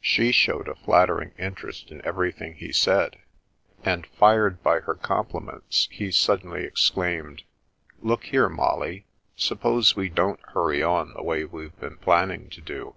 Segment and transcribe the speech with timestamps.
[0.00, 3.16] She showed a flattering interest in everything he said,
[3.82, 7.42] and, fired by her compliments, he suddenly ex claimed:
[8.00, 12.94] "Look here, Molly, suppose we don't hurry on, the way we've been planning to do?